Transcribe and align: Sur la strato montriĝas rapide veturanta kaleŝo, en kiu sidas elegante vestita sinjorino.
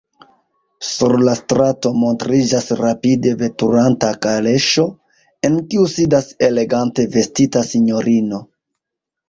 Sur 0.91 1.11
la 1.27 1.35
strato 1.39 1.91
montriĝas 2.03 2.69
rapide 2.79 3.35
veturanta 3.43 4.11
kaleŝo, 4.25 4.87
en 5.51 5.61
kiu 5.69 5.87
sidas 5.99 6.35
elegante 6.51 7.09
vestita 7.19 7.67
sinjorino. 7.73 8.45